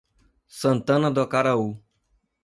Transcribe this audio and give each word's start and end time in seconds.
Santana 0.59 1.09
do 1.11 1.21
Acaraú 1.21 1.67